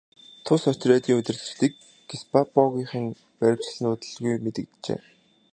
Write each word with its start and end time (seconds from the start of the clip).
Тус 0.45 0.61
отрядын 0.71 1.17
удирдагчдыг 1.19 1.73
гестапогийнхан 2.09 3.05
баривчилсан 3.37 3.83
нь 3.87 3.91
удалгүй 3.93 4.35
мэдэгджээ. 4.43 4.99